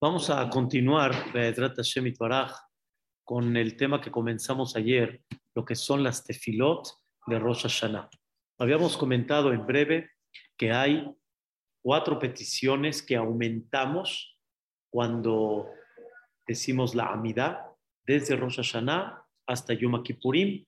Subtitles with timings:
[0.00, 1.12] Vamos a continuar,
[3.24, 5.24] con el tema que comenzamos ayer,
[5.56, 6.86] lo que son las tefilot
[7.26, 8.08] de Rosh Hashanah.
[8.60, 10.10] Habíamos comentado en breve
[10.56, 11.04] que hay
[11.82, 14.38] cuatro peticiones que aumentamos
[14.88, 15.68] cuando
[16.46, 17.66] decimos la Amidad,
[18.06, 20.64] desde Rosh Hashanah hasta Yom Kippurim.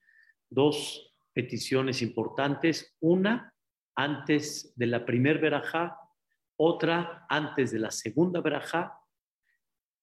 [0.51, 2.97] Dos peticiones importantes.
[2.99, 3.55] Una
[3.95, 5.97] antes de la primer verajá,
[6.57, 9.00] otra antes de la segunda verajá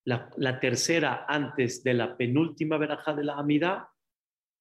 [0.07, 3.83] la, tercera antes de la penúltima verajá de la Amidad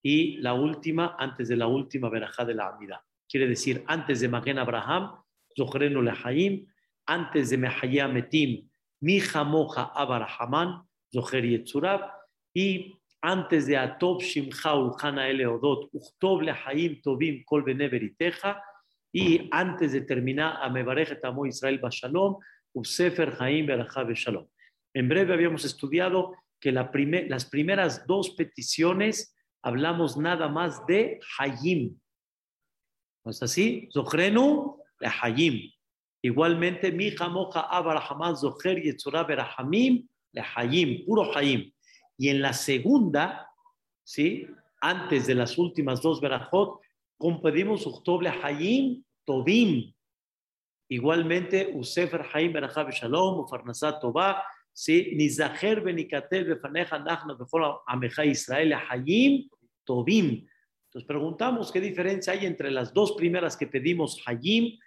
[0.03, 2.99] y la última antes de la última verajá de la Amidad.
[3.29, 5.15] Quiere decir, antes de Magen Abraham,
[5.57, 6.67] Zohrenu Lehaim,
[7.05, 12.11] antes de Mehaya Metim, Mija Moja Abarahaman, Zoher Yetzurab,
[12.53, 18.61] y antes de Atob Shimcha Ulchana Eleodot, Uchtob Lehaim Tobim Kol Beneveriteja,
[19.13, 22.37] y antes de terminar a Mebarejet Amo Israel Bashalom,
[22.73, 24.45] Usefer Haim Berajá Shalom.
[24.97, 31.95] En breve habíamos estudiado que las primeras dos peticiones hablamos nada más de Hayim.
[33.23, 33.89] ¿No es así?
[33.93, 35.71] Zohrenu le Hayim.
[36.23, 41.71] Igualmente, mi jamoja Abraham Zoher Yetzorah Berahamim le Hayim, puro Hayim.
[42.17, 43.51] Y en la segunda,
[44.03, 44.47] ¿sí?
[44.81, 46.81] Antes de las últimas dos Berajot,
[47.43, 49.93] pedimos Uchtob Hayim Tobim.
[50.89, 54.41] Igualmente, Usefer Hayim Berachab Shalom, Ufarnasat Tobah,
[54.77, 55.13] ¿sí?
[55.15, 59.49] Nizaher benikatel befaneja nachno befol ameja Israel hayim
[59.83, 60.45] tobim.
[60.85, 64.77] Entonces preguntamos qué diferencia hay entre las dos primeras que pedimos hayim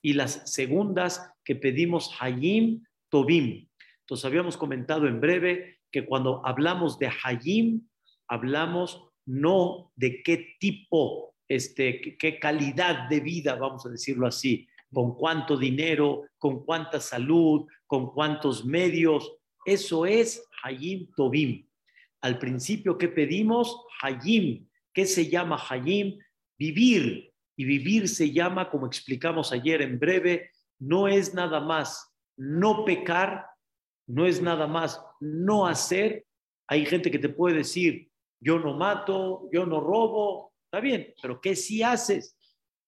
[0.00, 3.68] y las segundas que pedimos hayim tobim.
[4.02, 7.88] Entonces habíamos comentado en breve que cuando hablamos de hayim,
[8.28, 15.16] hablamos no de qué tipo, este, qué calidad de vida, vamos a decirlo así, con
[15.16, 21.66] cuánto dinero, con cuánta salud, con cuántos medios, eso es Hayim Tobim.
[22.22, 23.84] Al principio, ¿qué pedimos?
[24.02, 24.68] Hayim.
[24.92, 26.18] ¿Qué se llama Hayim?
[26.58, 27.32] Vivir.
[27.56, 33.46] Y vivir se llama, como explicamos ayer en breve, no es nada más no pecar,
[34.06, 36.26] no es nada más no hacer.
[36.66, 41.40] Hay gente que te puede decir, yo no mato, yo no robo, está bien, pero
[41.40, 42.38] ¿qué si haces?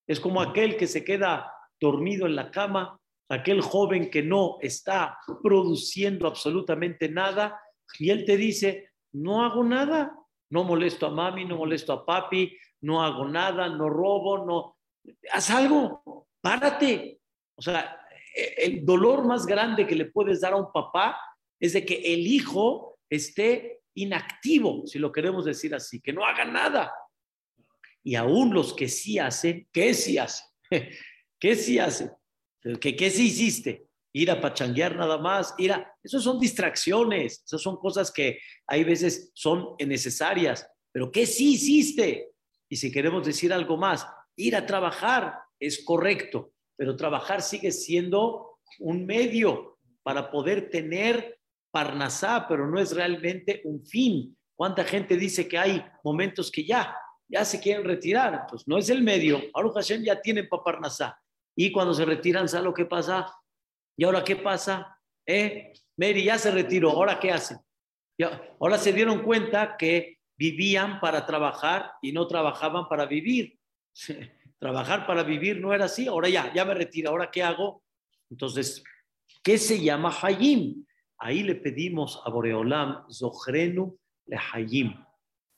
[0.07, 2.99] Es como aquel que se queda dormido en la cama
[3.33, 7.59] aquel joven que no está produciendo absolutamente nada,
[7.99, 10.15] y él te dice, no hago nada,
[10.49, 14.77] no molesto a mami, no molesto a papi, no hago nada, no robo, no,
[15.31, 17.19] haz algo, párate.
[17.55, 17.99] O sea,
[18.57, 21.17] el dolor más grande que le puedes dar a un papá
[21.59, 26.45] es de que el hijo esté inactivo, si lo queremos decir así, que no haga
[26.45, 26.91] nada.
[28.03, 30.47] Y aún los que sí hacen, ¿qué sí hacen?
[31.39, 32.11] ¿Qué sí hacen?
[32.79, 33.87] ¿Qué, qué sí hiciste?
[34.13, 35.95] Ir a pachanguear nada más, ir a...
[36.03, 42.31] Eso son distracciones, esas son cosas que hay veces son necesarias, pero ¿qué sí hiciste?
[42.69, 48.59] Y si queremos decir algo más, ir a trabajar es correcto, pero trabajar sigue siendo
[48.79, 51.39] un medio para poder tener
[51.71, 54.37] Parnasá, pero no es realmente un fin.
[54.55, 56.95] ¿Cuánta gente dice que hay momentos que ya,
[57.27, 58.45] ya se quieren retirar?
[58.47, 59.41] Pues no es el medio.
[59.53, 61.19] Aruch Hashem ya tienen para Parnasá.
[61.55, 63.33] Y cuando se retiran, ¿sabe lo que pasa?
[63.95, 64.99] ¿Y ahora qué pasa?
[65.25, 65.73] ¿Eh?
[65.97, 67.57] Mary ya se retiró, ¿ahora qué hacen?
[68.59, 73.57] ahora se dieron cuenta que vivían para trabajar y no trabajaban para vivir.
[74.59, 77.83] Trabajar para vivir no era así, ahora ya, ya me retiro, ¿ahora qué hago?
[78.29, 78.81] Entonces,
[79.43, 80.85] ¿qué se llama Hayim?
[81.17, 85.05] Ahí le pedimos a Boreolam, Zohrenu le Hayim.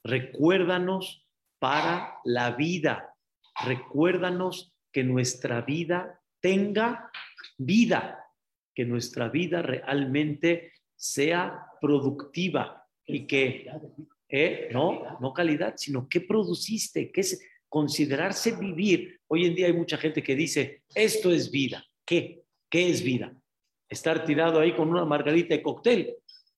[0.04, 1.24] Recuérdanos
[1.60, 3.16] para la vida,
[3.64, 7.12] recuérdanos que nuestra vida tenga
[7.58, 8.32] vida,
[8.74, 13.70] que nuestra vida realmente sea productiva y que,
[14.30, 19.20] eh, no, no calidad, sino qué produciste, qué es considerarse vivir.
[19.28, 21.86] Hoy en día hay mucha gente que dice, esto es vida.
[22.06, 22.46] ¿Qué?
[22.70, 23.36] ¿Qué es vida?
[23.90, 26.16] Estar tirado ahí con una margarita de cóctel,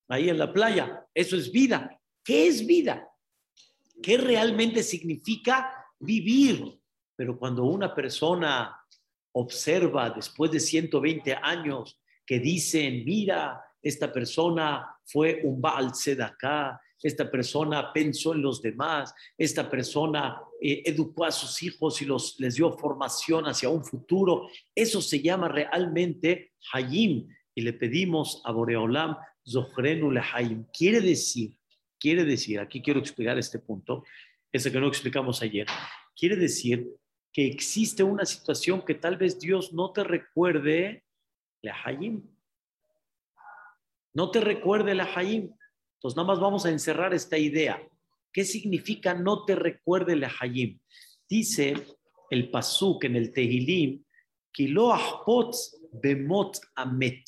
[0.10, 2.00] ahí en la playa, eso es vida.
[2.24, 3.10] ¿Qué es vida?
[4.04, 6.77] ¿Qué realmente significa vivir?
[7.18, 8.80] Pero cuando una persona
[9.34, 17.30] observa después de 120 años que dicen, mira, esta persona fue un Baal Tzedakah, esta
[17.30, 22.56] persona pensó en los demás, esta persona eh, educó a sus hijos y los, les
[22.56, 24.50] dio formación hacia un futuro.
[24.74, 27.28] Eso se llama realmente Hayim.
[27.54, 29.16] Y le pedimos a Boreolam,
[29.48, 30.66] Zohrenu Hayim.
[30.72, 31.56] Quiere decir,
[32.00, 34.04] quiere decir, aquí quiero explicar este punto,
[34.52, 35.68] ese que no explicamos ayer.
[36.16, 36.88] Quiere decir
[37.38, 41.04] que existe una situación que tal vez Dios no te recuerde,
[41.86, 42.28] Hayim.
[44.16, 45.54] no te recuerde la Hayim.
[45.98, 47.80] Entonces, nada más vamos a encerrar esta idea.
[48.34, 50.80] ¿Qué significa no te recuerde la Hayim?
[51.30, 51.76] Dice
[52.32, 54.04] el Pasuk en el Tehilim,
[54.52, 54.96] Kilo
[55.92, 57.24] bemot amet.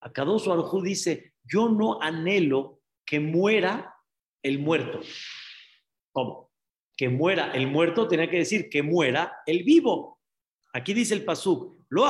[0.00, 3.96] Akadosh Baruj dice, yo no anhelo que muera
[4.44, 5.00] el muerto.
[6.12, 6.47] ¿Cómo?
[6.98, 10.18] Que muera el muerto tenía que decir que muera el vivo.
[10.74, 12.04] Aquí dice el pasuk, lo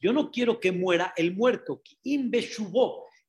[0.00, 1.82] yo no quiero que muera el muerto,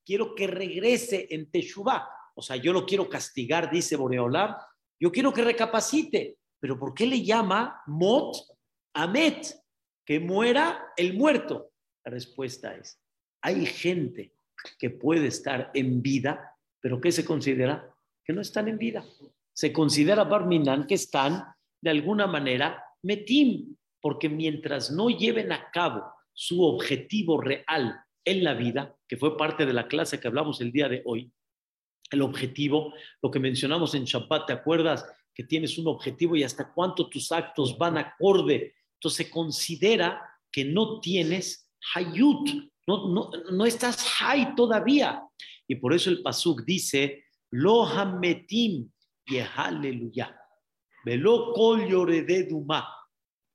[0.06, 2.08] quiero que regrese en Teshuvah.
[2.36, 4.56] O sea, yo lo quiero castigar, dice Boreolam,
[5.00, 6.38] yo quiero que recapacite.
[6.60, 8.38] Pero ¿por qué le llama Mot
[8.94, 9.48] Amet?
[10.06, 11.72] Que muera el muerto.
[12.06, 13.02] La respuesta es,
[13.42, 14.36] hay gente
[14.78, 17.92] que puede estar en vida, pero ¿qué se considera?
[18.24, 19.04] Que no están en vida.
[19.54, 21.44] Se considera Barminan que están
[21.82, 26.04] de alguna manera metim, porque mientras no lleven a cabo
[26.34, 30.72] su objetivo real en la vida, que fue parte de la clase que hablamos el
[30.72, 31.32] día de hoy,
[32.12, 35.06] el objetivo, lo que mencionamos en Shabbat, ¿te acuerdas?
[35.34, 38.76] Que tienes un objetivo y hasta cuánto tus actos van acorde.
[38.96, 40.22] Entonces se considera
[40.52, 42.50] que no tienes hayut,
[42.86, 45.24] no, no, estás hay todavía.
[45.68, 48.90] Y por eso el Pasuk dice, lo hametim
[49.26, 50.38] y aleluya.
[51.04, 51.88] Velo kol
[52.50, 52.88] duma,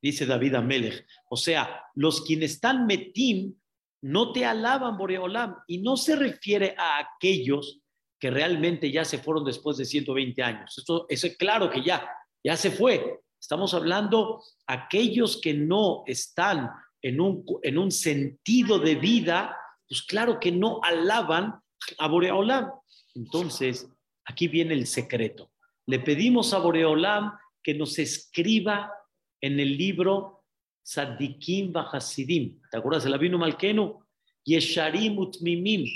[0.02, 1.06] dice David Amelech.
[1.30, 3.54] O sea, los quienes están metim
[4.02, 7.80] no te alaban Boreolam y no se refiere a aquellos
[8.18, 10.76] que realmente ya se fueron después de 120 años.
[10.78, 12.08] Esto es claro que ya,
[12.42, 13.20] ya se fue.
[13.38, 16.70] Estamos hablando aquellos que no están
[17.02, 19.56] en un, en un sentido de vida,
[19.88, 21.60] pues claro que no alaban
[21.98, 22.70] a Boreolam.
[23.14, 23.88] Entonces,
[24.24, 25.52] aquí viene el secreto.
[25.86, 28.92] Le pedimos a Boreolam que nos escriba
[29.40, 30.44] en el libro
[30.82, 32.60] Sadikim Bahasidim.
[32.70, 33.06] ¿Te acuerdas?
[33.06, 34.00] El Abino Malkenu.
[34.44, 35.86] Yesharim Utmimim.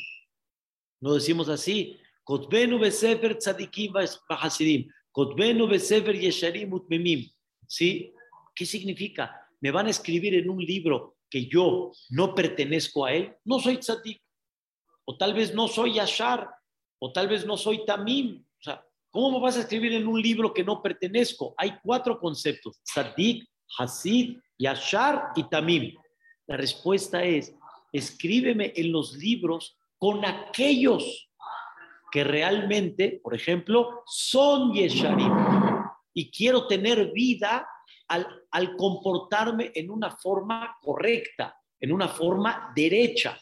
[1.00, 1.98] No decimos así.
[2.24, 3.92] Kotbenu Besefer Tzadikim
[4.28, 4.90] Bahasidim.
[5.12, 7.30] Kotbenu Besefer Yesharim Utmimim.
[7.66, 8.12] ¿Sí?
[8.54, 9.40] ¿Qué significa?
[9.60, 13.76] me van a escribir en un libro que yo no pertenezco a él, no soy
[13.78, 14.20] tzadik,
[15.04, 16.50] o tal vez no soy yashar,
[16.98, 18.44] o tal vez no soy tamim.
[19.10, 21.54] ¿Cómo vas a escribir en un libro que no pertenezco?
[21.56, 23.48] Hay cuatro conceptos, tzadik,
[23.78, 25.94] hasid, yashar y tamim.
[26.46, 27.54] La respuesta es,
[27.92, 31.28] escríbeme en los libros con aquellos
[32.10, 35.32] que realmente, por ejemplo, son yesharim
[36.12, 37.66] y quiero tener vida
[38.08, 43.40] al, comportarme en una forma correcta, en una forma derecha.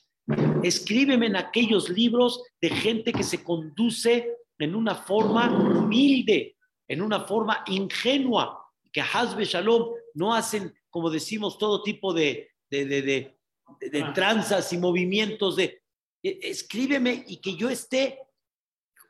[0.62, 6.56] Escríbeme en aquellos libros de gente que se conduce en una forma humilde,
[6.87, 12.84] en una forma ingenua, que Hazbe Shalom no hacen, como decimos, todo tipo de, de,
[12.87, 13.38] de,
[13.81, 15.82] de, tranzas y movimientos de...
[16.22, 18.19] E, escríbeme y que yo esté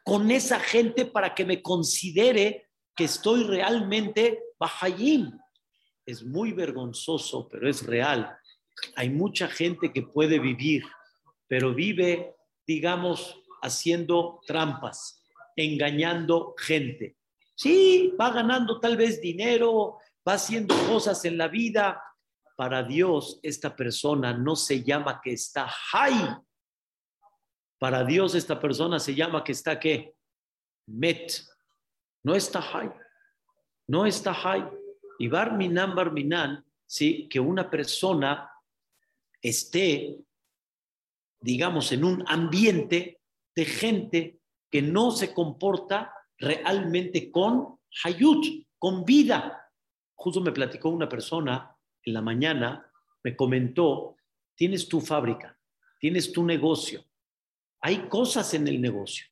[0.04, 5.30] con esa gente para que me considere que estoy realmente Bahayim,
[6.04, 8.36] es muy vergonzoso, pero es real.
[8.96, 10.84] Hay mucha gente que puede vivir,
[11.46, 12.34] pero vive,
[12.66, 15.17] digamos, haciendo trampas,
[15.64, 17.16] engañando gente.
[17.54, 22.02] Sí, va ganando tal vez dinero, va haciendo cosas en la vida.
[22.56, 26.36] Para Dios, esta persona no se llama que está high.
[27.78, 30.14] Para Dios, esta persona se llama que está qué?
[30.86, 31.32] Met.
[32.24, 32.92] No está high.
[33.88, 34.68] No está high.
[35.18, 37.28] Y Barminan, Barminan, ¿sí?
[37.28, 38.50] que una persona
[39.40, 40.16] esté,
[41.40, 43.20] digamos, en un ambiente
[43.54, 44.37] de gente
[44.70, 49.70] que no se comporta realmente con hayut, con vida.
[50.14, 52.90] Justo me platicó una persona en la mañana,
[53.22, 54.16] me comentó,
[54.54, 55.58] tienes tu fábrica,
[56.00, 57.04] tienes tu negocio,
[57.80, 59.26] hay cosas en el negocio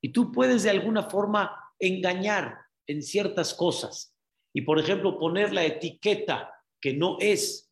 [0.00, 4.14] y tú puedes de alguna forma engañar en ciertas cosas
[4.52, 7.70] y, por ejemplo, poner la etiqueta que no es,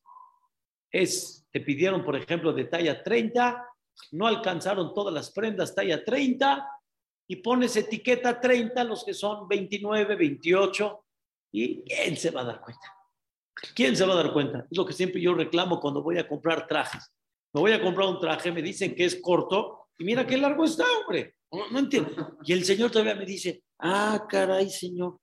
[0.90, 3.64] es, te pidieron, por ejemplo, de talla 30,
[4.12, 6.68] no alcanzaron todas las prendas talla 30
[7.28, 11.04] y pones etiqueta 30 los que son 29, 28
[11.52, 12.92] y ¿quién se va a dar cuenta?
[13.74, 14.66] ¿Quién se va a dar cuenta?
[14.70, 17.12] Es lo que siempre yo reclamo cuando voy a comprar trajes.
[17.52, 20.64] Me voy a comprar un traje, me dicen que es corto y mira qué largo
[20.64, 21.36] está, hombre.
[21.50, 22.36] No, no entiendo.
[22.44, 25.18] Y el señor todavía me dice, ah, caray, señor,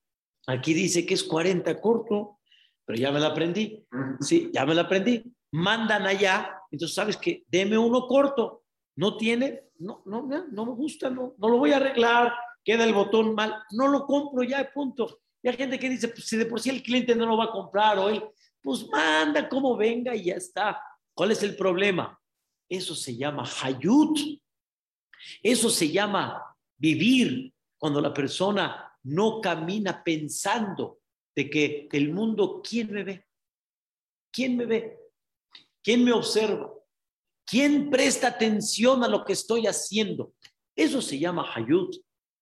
[0.46, 2.40] Aquí dice que es 40 corto,
[2.84, 3.84] pero ya me la aprendí.
[4.20, 5.22] Sí, ya me la aprendí.
[5.52, 8.63] Mandan allá, entonces sabes que deme uno corto.
[8.96, 12.32] No tiene, no, no, no me gusta, no, no lo voy a arreglar,
[12.64, 15.20] queda el botón mal, no lo compro ya, punto.
[15.42, 17.44] Y hay gente que dice, pues si de por sí el cliente no lo va
[17.44, 18.24] a comprar él,
[18.62, 20.80] pues manda como venga y ya está.
[21.12, 22.18] ¿Cuál es el problema?
[22.68, 24.18] Eso se llama hayut.
[25.42, 26.42] Eso se llama
[26.76, 31.00] vivir cuando la persona no camina pensando
[31.34, 33.26] de que el mundo, ¿quién me ve?
[34.32, 34.98] ¿Quién me ve?
[35.82, 36.72] ¿Quién me observa?
[37.46, 40.34] ¿Quién presta atención a lo que estoy haciendo?
[40.74, 41.94] Eso se llama Hayut,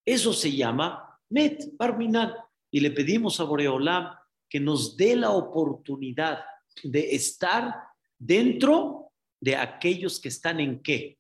[0.05, 2.33] eso se llama Met, Barminan.
[2.71, 4.15] Y le pedimos a Boreolam
[4.49, 6.45] que nos dé la oportunidad
[6.83, 7.75] de estar
[8.19, 11.19] dentro de aquellos que están en qué?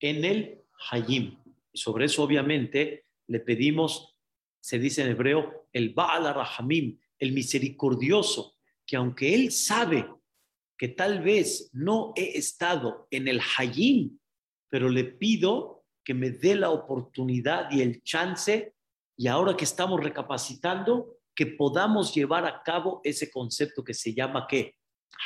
[0.00, 1.38] En el Hayim.
[1.72, 4.16] Y sobre eso, obviamente, le pedimos,
[4.60, 8.54] se dice en hebreo, el Baal Rahamim, el misericordioso,
[8.86, 10.08] que aunque él sabe
[10.78, 14.18] que tal vez no he estado en el Hayim,
[14.68, 18.74] pero le pido que me dé la oportunidad y el chance,
[19.16, 24.46] y ahora que estamos recapacitando, que podamos llevar a cabo ese concepto que se llama
[24.48, 24.76] ¿qué?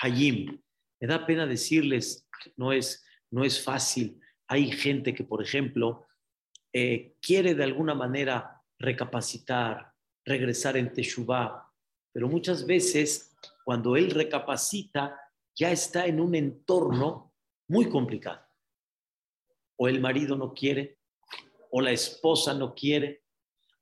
[0.03, 0.61] Hayim.
[1.01, 4.21] Me da pena decirles, no es, no es fácil.
[4.47, 6.07] Hay gente que, por ejemplo,
[6.73, 9.93] eh, quiere de alguna manera recapacitar,
[10.25, 11.67] regresar en Teshuvah,
[12.13, 15.19] pero muchas veces cuando él recapacita
[15.59, 17.35] ya está en un entorno
[17.67, 18.41] muy complicado.
[19.77, 20.99] O el marido no quiere,
[21.71, 23.25] o la esposa no quiere,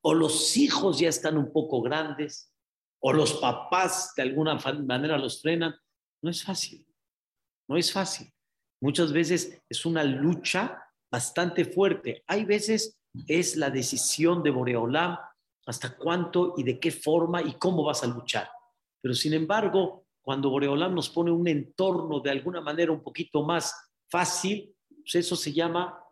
[0.00, 2.52] o los hijos ya están un poco grandes,
[3.00, 5.74] o los papás de alguna manera los frenan.
[6.22, 6.86] No es fácil,
[7.68, 8.32] no es fácil.
[8.80, 12.24] Muchas veces es una lucha bastante fuerte.
[12.26, 15.18] Hay veces es la decisión de Boreolam
[15.66, 18.48] hasta cuánto y de qué forma y cómo vas a luchar.
[19.00, 23.72] Pero sin embargo, cuando Boreolam nos pone un entorno de alguna manera un poquito más
[24.10, 26.02] fácil, pues eso se llama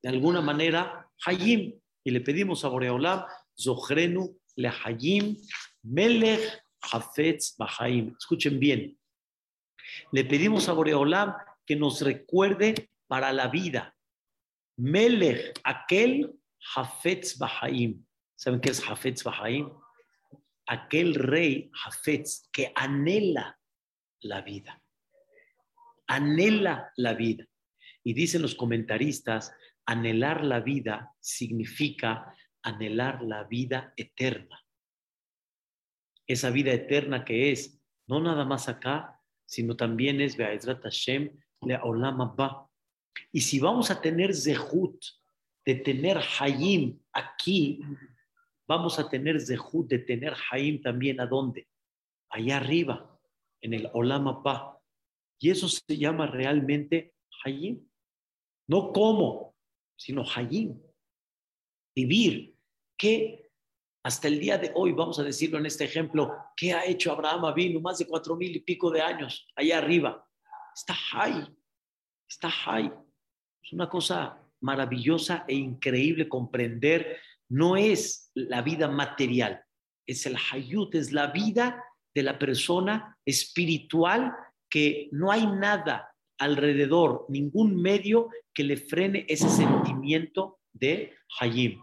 [0.00, 1.76] de alguna manera Hayim.
[2.04, 3.24] Y le pedimos a Boreolam,
[3.60, 5.36] Zohrenu le Hayim,
[5.82, 8.14] Melech Hafetz Bahaim.
[8.16, 8.96] Escuchen bien.
[10.12, 11.34] Le pedimos a Boreolam
[11.66, 13.96] que nos recuerde para la vida.
[14.76, 16.38] Melech, aquel
[16.76, 18.06] Hafetz Bahaim.
[18.36, 19.72] ¿Saben qué es Hafetz Bahaim?
[20.66, 23.58] Aquel rey Hafetz que anhela
[24.20, 24.82] la vida.
[26.06, 27.46] Anhela la vida.
[28.02, 29.52] Y dicen los comentaristas,
[29.86, 34.60] anhelar la vida significa anhelar la vida eterna.
[36.26, 41.30] Esa vida eterna que es, no nada más acá, sino también es Be'ezrat Hashem
[41.62, 42.18] le Olam
[43.32, 45.00] Y si vamos a tener Zehut,
[45.64, 47.80] de tener Hayim aquí,
[48.68, 51.68] vamos a tener Zehut de tener Hayim también a dónde?
[52.30, 53.18] Allá arriba,
[53.60, 54.42] en el Olam
[55.38, 57.88] Y eso se llama realmente Hayim.
[58.68, 59.54] No como,
[59.96, 60.80] sino Hayim.
[61.94, 62.54] Vivir.
[62.98, 63.46] ¿Qué
[64.06, 67.52] hasta el día de hoy, vamos a decirlo en este ejemplo, ¿qué ha hecho Abraham
[67.52, 70.24] Vino más de cuatro mil y pico de años allá arriba?
[70.72, 71.52] Está high,
[72.28, 72.92] está high.
[73.60, 77.20] Es una cosa maravillosa e increíble comprender.
[77.48, 79.62] No es la vida material,
[80.06, 81.82] es el hayut, es la vida
[82.14, 84.34] de la persona espiritual
[84.68, 91.82] que no hay nada alrededor, ningún medio que le frene ese sentimiento de hayim.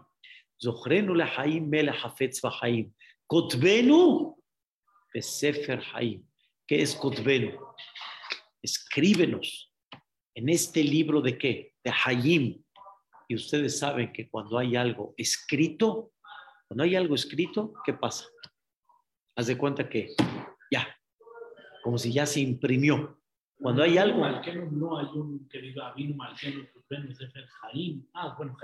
[0.60, 2.92] Le hayim mele hafetz hayim.
[3.26, 4.36] Kotbenu
[5.12, 6.26] besefer hayim.
[6.66, 7.58] ¿Qué es kotbenu?
[8.64, 9.70] escríbenos
[10.34, 11.74] en este libro de qué?
[11.84, 12.63] De Hayim.
[13.28, 16.12] Y ustedes saben que cuando hay algo escrito,
[16.68, 18.26] cuando hay algo escrito, ¿qué pasa?
[19.36, 20.14] Haz de cuenta que
[20.70, 20.86] ya,
[21.82, 23.20] como si ya se imprimió.
[23.56, 24.26] Cuando hay algo.
[24.72, 25.94] No hay un que diga
[28.12, 28.56] Ah, bueno,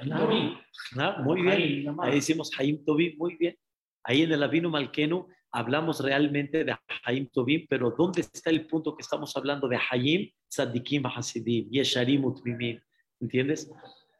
[0.99, 1.97] ah, muy bien.
[2.01, 3.57] Ahí decimos Hayim Tobim, muy bien.
[4.05, 8.95] Ahí en el Avino Malkenu hablamos realmente de Hayim Tobim, pero ¿dónde está el punto
[8.95, 12.81] que estamos hablando de Hayim, Tzadikim, Hasidim, Yesharim, Utmimim?
[13.21, 13.71] ¿Entiendes?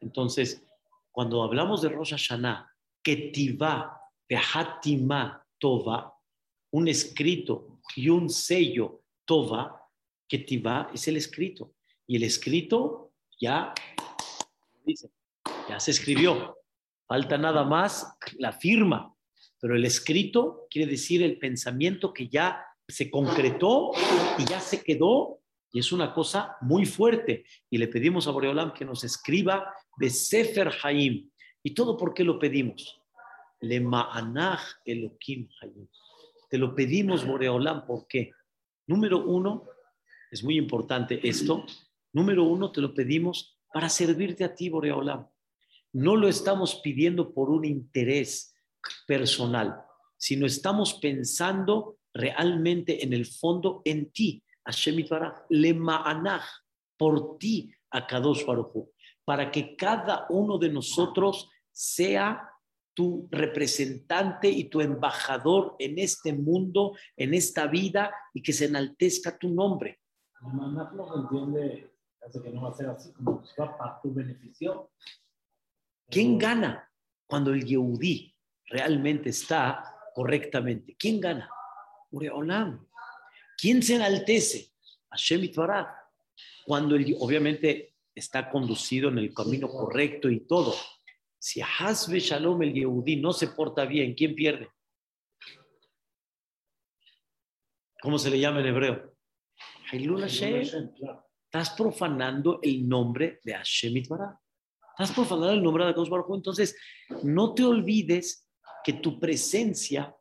[0.01, 0.63] Entonces,
[1.11, 2.69] cuando hablamos de Rosh Hashanah,
[3.03, 6.13] Ketiva, Behatima, Tova,
[6.71, 9.89] un escrito y un sello, Tova,
[10.27, 11.75] Ketiva es el escrito.
[12.07, 13.73] Y el escrito ya,
[15.69, 16.57] ya se escribió.
[17.07, 19.15] Falta nada más la firma
[19.61, 23.91] pero el escrito quiere decir el pensamiento que ya se concretó
[24.39, 25.40] y ya se quedó
[25.71, 27.45] y es una cosa muy fuerte.
[27.69, 31.29] Y le pedimos a Boreolam que nos escriba de Sefer Haim.
[31.63, 33.01] ¿Y todo por qué lo pedimos?
[33.61, 35.87] Le Ma'anach Elohim Haim.
[36.49, 38.31] Te lo pedimos, Boreolam, ¿por qué?
[38.87, 39.67] Número uno,
[40.29, 41.65] es muy importante esto.
[42.11, 45.27] Número uno, te lo pedimos para servirte a ti, Boreolam.
[45.93, 48.53] No lo estamos pidiendo por un interés
[49.07, 49.81] personal,
[50.17, 55.05] sino estamos pensando realmente en el fondo en ti, Hashem
[55.49, 56.45] le ma'anach,
[56.97, 58.87] por ti, a Kadosh Baruj
[59.25, 62.49] para que cada uno de nosotros sea
[62.93, 69.37] tu representante y tu embajador en este mundo, en esta vida, y que se enaltezca
[69.37, 70.01] tu nombre.
[70.41, 71.93] Maná que entiende,
[72.27, 74.91] hace que no va a ser así, como para tu beneficio.
[76.09, 76.91] ¿Quién gana
[77.25, 80.95] cuando el Yehudí realmente está correctamente?
[80.99, 81.49] ¿Quién gana?
[82.09, 82.85] Ureolam.
[83.61, 84.73] ¿Quién se enaltece?
[85.11, 85.87] Hashem Itbaraj.
[86.65, 90.73] Cuando el, obviamente está conducido en el camino correcto y todo.
[91.37, 94.67] Si Hasbe Shalom el Yehudí no se porta bien, ¿quién pierde?
[98.01, 99.15] ¿Cómo se le llama en hebreo?
[99.91, 100.91] Hailul Hashem.
[101.45, 104.37] Estás profanando el nombre de Hashem Itbaraj.
[104.93, 106.35] Estás profanando el nombre de Akadosh Baruj.
[106.35, 106.75] Entonces,
[107.21, 108.49] no te olvides
[108.83, 110.15] que tu presencia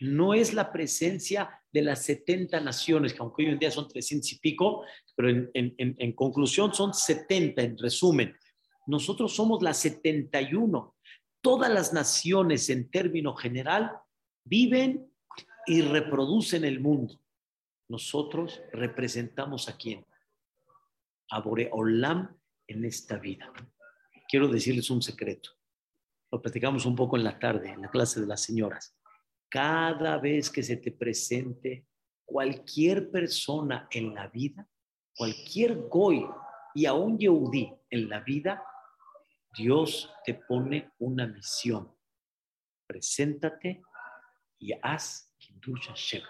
[0.00, 4.30] no es la presencia de las 70 naciones, que aunque hoy en día son 300
[4.32, 4.84] y pico,
[5.16, 8.36] pero en, en- conclusión son 70 en resumen.
[8.86, 10.94] Nosotros somos las 71.
[11.40, 13.92] Todas las naciones en término general
[14.44, 15.10] viven
[15.66, 17.18] y reproducen el mundo.
[17.88, 20.04] Nosotros representamos a quién?
[21.30, 22.36] A Boreolam
[22.66, 23.52] en esta vida.
[24.28, 25.50] Quiero decirles un secreto.
[26.30, 28.96] Lo platicamos un poco en la tarde, en la clase de las señoras.
[29.52, 31.86] Cada vez que se te presente
[32.24, 34.66] cualquier persona en la vida,
[35.14, 36.26] cualquier goy
[36.74, 38.64] y aún Yehudí en la vida,
[39.54, 41.94] Dios te pone una misión.
[42.86, 43.82] Preséntate
[44.58, 46.22] y haz Kiddush Hashem.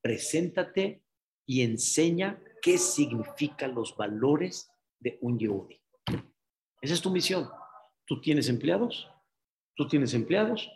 [0.00, 1.04] Preséntate
[1.44, 5.78] y enseña qué significan los valores de un Yehudi.
[6.80, 7.50] Esa es tu misión.
[8.06, 9.10] Tú tienes empleados,
[9.74, 10.70] tú tienes empleados,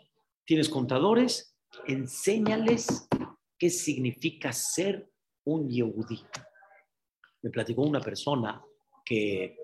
[0.49, 3.07] tienes contadores, enséñales
[3.55, 5.07] qué significa ser
[5.43, 6.23] un Yehudi.
[7.43, 8.59] Me platicó una persona
[9.05, 9.55] que,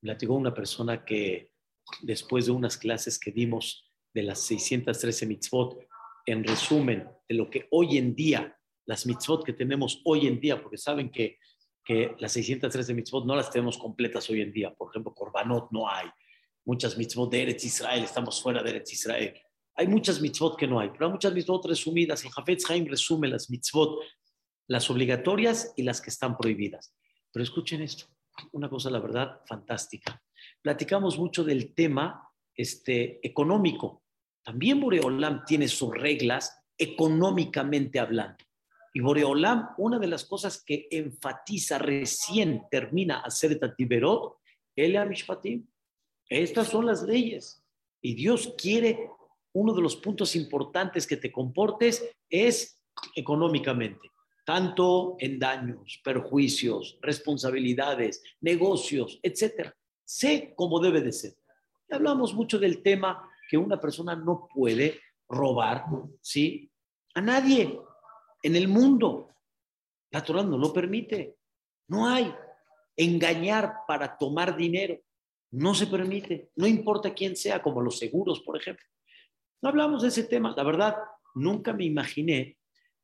[0.00, 1.52] me platicó una persona que
[2.00, 5.78] después de unas clases que dimos de las 613 mitzvot,
[6.26, 10.60] en resumen de lo que hoy en día, las mitzvot que tenemos hoy en día,
[10.60, 11.38] porque saben que,
[11.84, 14.74] que las 613 mitzvot no las tenemos completas hoy en día.
[14.74, 16.08] Por ejemplo, Korbanot no hay.
[16.64, 19.40] Muchas mitzvot de Eretz Israel, estamos fuera de Eretz Israel.
[19.74, 22.24] Hay muchas mitzvot que no hay, pero hay muchas mitzvot resumidas.
[22.24, 24.00] El Jafetz Haim resume las mitzvot,
[24.68, 26.94] las obligatorias y las que están prohibidas.
[27.32, 28.06] Pero escuchen esto,
[28.52, 30.22] una cosa, la verdad, fantástica.
[30.60, 34.04] Platicamos mucho del tema este, económico.
[34.42, 38.44] También Boreolam tiene sus reglas económicamente hablando.
[38.94, 44.36] Y Boreolam, una de las cosas que enfatiza recién termina hacer Tatiberot,
[44.76, 45.66] el Mishpatim.
[46.28, 47.64] Estas son las leyes.
[48.02, 49.10] Y Dios quiere,
[49.54, 52.80] uno de los puntos importantes que te comportes es
[53.14, 54.10] económicamente,
[54.44, 59.74] tanto en daños, perjuicios, responsabilidades, negocios, etcétera.
[60.04, 61.36] Sé cómo debe de ser.
[61.90, 65.84] Hablamos mucho del tema que una persona no puede robar,
[66.20, 66.70] ¿sí?
[67.14, 67.78] A nadie
[68.42, 69.28] en el mundo.
[70.10, 71.36] La Torah no lo permite.
[71.88, 72.34] No hay
[72.96, 74.98] engañar para tomar dinero.
[75.50, 76.50] No se permite.
[76.56, 78.84] No importa quién sea, como los seguros, por ejemplo.
[79.62, 80.52] No hablamos de ese tema.
[80.56, 80.96] La verdad,
[81.34, 82.58] nunca me imaginé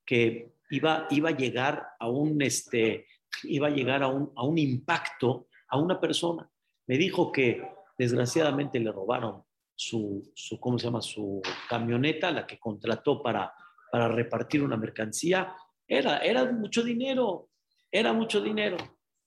[0.05, 3.07] que iba, iba a llegar a un, este,
[3.45, 6.51] iba a llegar a un, a un impacto a una persona.
[6.87, 7.63] Me dijo que
[7.97, 9.45] desgraciadamente le robaron
[9.75, 11.01] su, su, ¿cómo se llama?
[11.01, 13.55] Su camioneta, la que contrató para,
[13.93, 15.55] para repartir una mercancía.
[15.87, 17.51] Era, era mucho dinero,
[17.91, 18.77] era mucho dinero.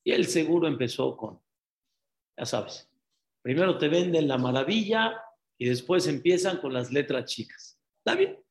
[0.04, 1.40] Y el seguro empezó con,
[2.36, 2.92] ya sabes,
[3.42, 5.16] primero te venden la maravilla
[5.62, 7.80] y después empiezan con las letras chicas.
[8.00, 8.44] ¿Está bien?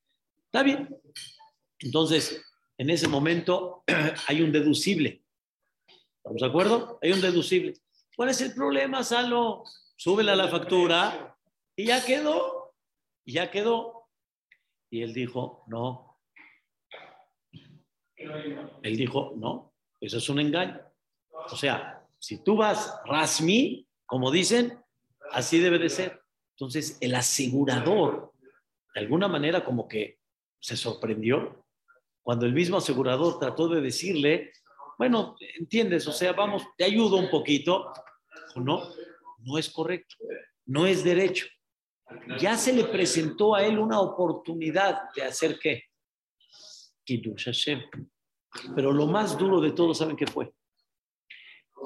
[0.45, 0.97] ¿Está bien?
[1.81, 2.41] Entonces,
[2.79, 3.83] en ese momento
[4.29, 5.21] hay un deducible.
[6.19, 7.01] ¿Estamos de acuerdo?
[7.03, 7.75] Hay un deducible.
[8.15, 9.65] ¿Cuál es el problema, Salo?
[9.97, 11.37] Súbela la factura
[11.75, 12.77] y ya quedó.
[13.25, 14.09] Y ya quedó.
[14.89, 16.17] Y él dijo, no.
[18.15, 20.81] Él dijo, no, eso es un engaño.
[21.51, 24.81] O sea, si tú vas rasmi, como dicen,
[25.33, 26.20] así debe de ser.
[26.61, 28.35] Entonces, el asegurador,
[28.95, 30.19] de alguna manera, como que
[30.61, 31.65] se sorprendió
[32.23, 34.53] cuando el mismo asegurador trató de decirle,
[34.99, 37.91] bueno, entiendes, o sea, vamos, te ayudo un poquito.
[38.57, 38.93] No,
[39.39, 40.17] no es correcto,
[40.67, 41.47] no es derecho.
[42.39, 45.85] Ya se le presentó a él una oportunidad de hacer qué?
[48.77, 50.53] Pero lo más duro de todo, ¿saben qué fue?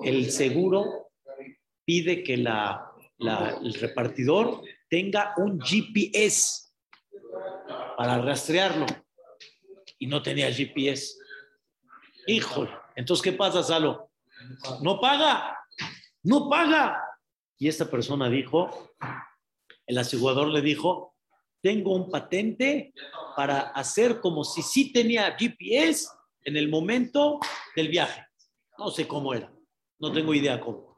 [0.03, 1.13] El seguro
[1.85, 2.94] pide que la,
[3.63, 6.71] el repartidor tenga un GPS
[7.97, 8.87] para rastrearlo.
[9.99, 11.15] Y no tenía GPS.
[12.27, 12.71] Híjole.
[12.97, 14.11] Entonces, ¿qué pasa, Salo?
[14.83, 15.59] No paga.
[16.23, 17.01] no paga.
[17.59, 18.95] Y esta persona dijo,
[19.87, 21.15] el asegurador le dijo,
[21.63, 22.93] tengo un patente
[23.37, 26.09] para hacer como si sí tenía GPS
[26.43, 27.41] en el momento
[27.75, 28.27] del viaje.
[28.79, 29.53] No sé cómo era,
[29.99, 30.94] no tengo idea cómo.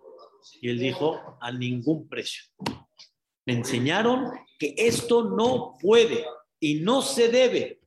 [0.60, 2.44] Y él dijo, a ningún precio.
[3.44, 6.24] Me enseñaron que esto no puede
[6.58, 7.80] y no se debe.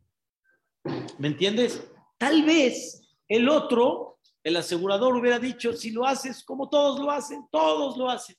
[1.17, 1.83] ¿Me entiendes?
[2.17, 7.45] Tal vez el otro, el asegurador hubiera dicho, si lo haces como todos lo hacen,
[7.51, 8.35] todos lo hacen.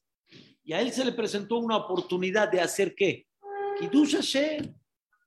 [0.65, 3.27] Y a él se le presentó una oportunidad de hacer qué?
[3.79, 4.75] Kiddush Hashem.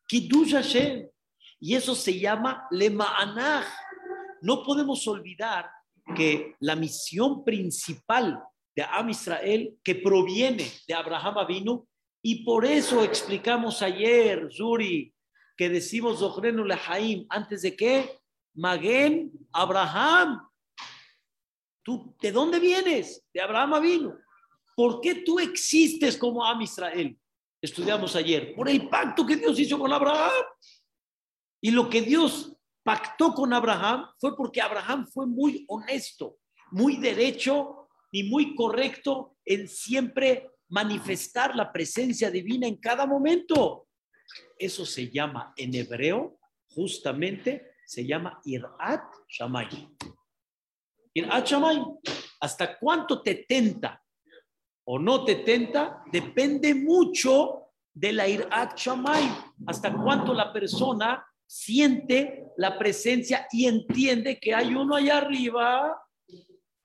[0.07, 1.07] Kiddush Hashem.
[1.59, 3.65] Y eso se llama Lema'anah.
[4.41, 5.69] No podemos olvidar
[6.15, 8.41] que la misión principal
[8.75, 11.87] de Am Israel, que proviene de Abraham Avinu,
[12.21, 15.13] y por eso explicamos ayer, Zuri,
[15.57, 18.19] que decimos Zohrenu Lehaim, antes de qué?
[18.55, 20.47] Maguen Abraham.
[21.83, 23.25] ¿Tú de dónde vienes?
[23.33, 24.13] De Abraham Avinu.
[24.75, 27.17] ¿Por qué tú existes como Am Israel?
[27.61, 28.55] Estudiamos ayer.
[28.55, 30.31] Por el pacto que Dios hizo con Abraham.
[31.61, 36.37] Y lo que Dios pactó con Abraham fue porque Abraham fue muy honesto,
[36.71, 37.82] muy derecho
[38.13, 43.87] y muy correcto en siempre manifestar la presencia divina en cada momento.
[44.57, 49.89] Eso se llama en hebreo, justamente, se llama Irat Shamay.
[51.15, 51.83] Irat Shamay.
[52.39, 53.99] ¿Hasta cuánto te tenta
[54.85, 56.03] o no te tenta?
[56.11, 59.23] Depende mucho de la Irat Shamay.
[59.65, 65.99] Hasta cuánto la persona siente la presencia y entiende que hay uno allá arriba.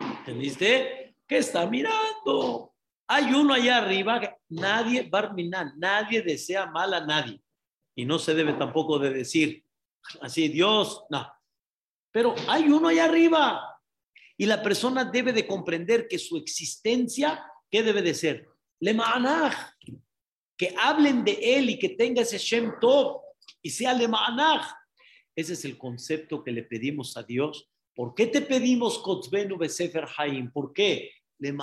[0.00, 1.07] ¿Entendiste?
[1.28, 2.74] Que está mirando.
[3.06, 7.40] Hay uno allá arriba nadie, Barminan, nadie desea mal a nadie.
[7.94, 9.64] Y no se debe tampoco de decir
[10.20, 11.30] así, Dios, no.
[12.12, 13.80] Pero hay uno allá arriba.
[14.36, 18.48] Y la persona debe de comprender que su existencia, ¿qué debe de ser?
[18.80, 18.96] Le
[20.56, 23.20] Que hablen de él y que tenga ese Shem Tov
[23.62, 24.08] y sea le
[25.34, 27.68] Ese es el concepto que le pedimos a Dios.
[27.94, 30.52] ¿Por qué te pedimos Kotzbenu Besefer Haim?
[30.52, 31.10] ¿Por qué?
[31.38, 31.54] Le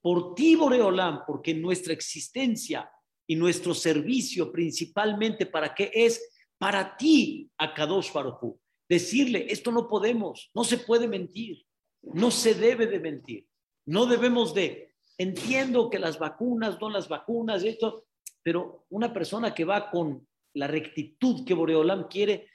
[0.00, 2.90] por ti, Boreolam, porque nuestra existencia
[3.26, 6.30] y nuestro servicio principalmente, ¿para qué es?
[6.58, 11.64] Para ti, Akadosh Baruj Decirle, esto no podemos, no se puede mentir,
[12.02, 13.48] no se debe de mentir,
[13.86, 18.04] no debemos de, entiendo que las vacunas, no las vacunas, esto,
[18.42, 22.48] pero una persona que va con la rectitud que Boreolam quiere,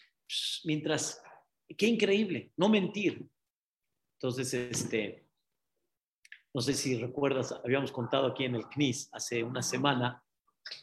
[0.65, 1.19] mientras,
[1.75, 3.27] qué increíble, no mentir.
[4.17, 5.28] Entonces, este,
[6.59, 10.21] no sé si recuerdas, habíamos contado aquí en el CNIS hace una semana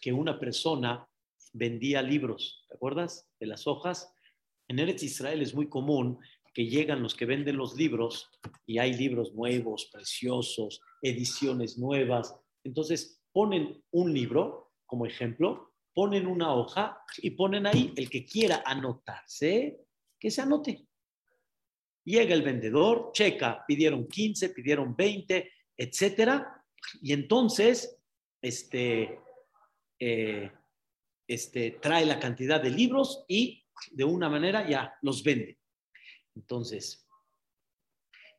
[0.00, 1.06] que una persona
[1.52, 3.28] vendía libros, ¿te acuerdas?
[3.38, 4.10] De las hojas.
[4.68, 6.18] En Eretz Israel es muy común
[6.54, 8.30] que llegan los que venden los libros
[8.64, 12.34] y hay libros nuevos, preciosos, ediciones nuevas.
[12.64, 18.62] Entonces ponen un libro como ejemplo, ponen una hoja y ponen ahí el que quiera
[18.64, 19.84] anotarse,
[20.18, 20.88] que se anote.
[22.02, 26.64] Llega el vendedor, checa, pidieron 15, pidieron 20, etcétera.
[27.02, 27.98] Y entonces,
[28.40, 29.20] este,
[29.98, 30.50] eh,
[31.26, 35.58] este, trae la cantidad de libros y de una manera ya los vende.
[36.34, 37.06] Entonces,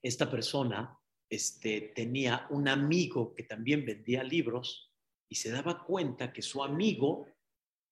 [0.01, 0.97] esta persona
[1.29, 4.93] este, tenía un amigo que también vendía libros
[5.29, 7.27] y se daba cuenta que su amigo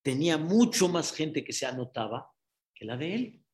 [0.02, 2.32] tenía mucho más gente que se anotaba
[2.74, 3.46] que la de él.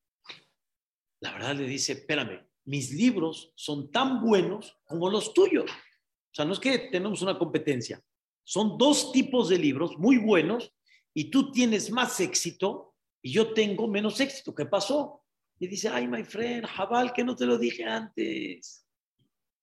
[1.22, 5.70] La verdad le dice, espérame, mis libros son tan buenos como los tuyos.
[5.70, 8.02] O sea, no es que tenemos una competencia,
[8.46, 10.74] son dos tipos de libros muy buenos
[11.14, 14.56] y tú tienes más éxito y yo tengo menos éxito.
[14.56, 15.22] ¿Qué pasó?
[15.60, 18.88] Y dice, ay, my friend, Jabal, que no te lo dije antes.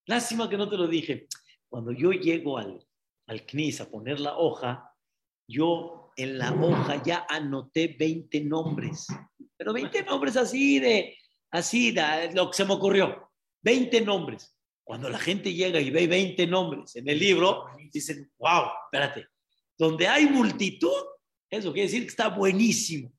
[0.04, 1.28] Lástima que no te lo dije.
[1.66, 2.86] Cuando yo llego al,
[3.26, 4.94] al CNIS a poner la hoja,
[5.48, 9.06] yo en la hoja ya anoté 20 nombres,
[9.56, 11.16] pero 20 nombres así de,
[11.50, 13.30] así, de, lo que se me ocurrió,
[13.62, 14.54] 20 nombres.
[14.84, 19.26] Cuando la gente llega y ve 20 nombres en el libro, dicen, wow, espérate,
[19.76, 21.04] donde hay multitud,
[21.50, 23.12] eso quiere decir que está buenísimo.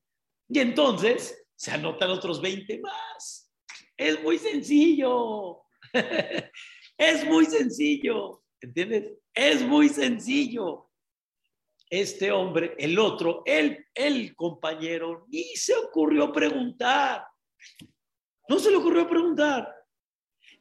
[0.48, 3.52] Y entonces se anotan otros 20 más.
[3.96, 5.62] Es muy sencillo.
[6.98, 8.42] es muy sencillo.
[8.60, 9.12] ¿Entiendes?
[9.32, 10.90] Es muy sencillo.
[11.88, 17.24] Este hombre, el otro, el, el compañero, ni se ocurrió preguntar.
[18.50, 19.72] No se le ocurrió preguntar.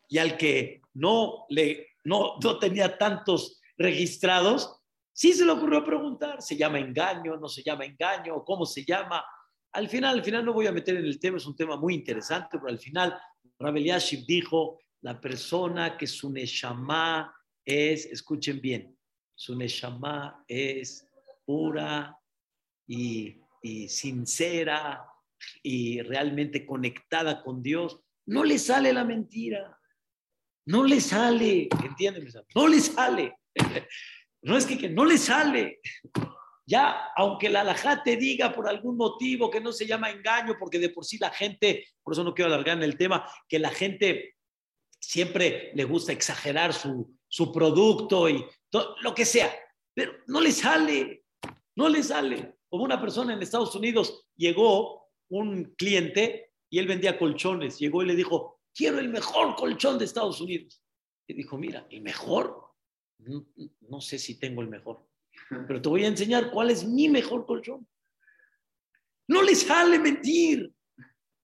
[0.08, 4.80] Y al que no, le, no, no tenía tantos registrados,
[5.12, 7.38] sí se le ocurrió preguntar, ¿se llama engaño?
[7.38, 8.46] ¿No se llama engaño?
[8.46, 9.26] ¿Cómo se llama?
[9.72, 11.96] Al final, al final no voy a meter en el tema, es un tema muy
[11.96, 13.20] interesante, pero al final
[13.58, 17.34] Rabel Yashib dijo La persona que su neshama
[17.66, 18.96] es, escuchen bien,
[19.34, 21.08] su neshama es
[21.44, 22.16] pura
[22.86, 25.09] y, y sincera
[25.64, 29.78] y realmente conectada con Dios, no le sale la mentira.
[30.66, 32.28] No le sale, ¿entienden?
[32.56, 33.36] No le sale.
[34.42, 35.82] No es que, que no le sale.
[36.66, 40.80] Ya, aunque la alajá te diga por algún motivo que no se llama engaño, porque
[40.80, 43.70] de por sí la gente, por eso no quiero alargar en el tema, que la
[43.70, 44.36] gente
[44.98, 48.46] siempre le gusta exagerar su, su producto y
[49.02, 49.54] lo que sea,
[49.94, 51.26] pero no le sale,
[51.76, 52.56] no le sale.
[52.70, 58.08] Como una persona en Estados Unidos llegó un cliente y él vendía colchones, llegó y
[58.08, 60.84] le dijo, quiero el mejor colchón de Estados Unidos.
[61.28, 62.74] Y dijo, mira, ¿el mejor?
[63.20, 65.10] No, sé si tengo el mejor
[65.68, 67.88] pero te voy a enseñar cuál es mi mejor colchón.
[69.28, 70.72] No le sale mentir,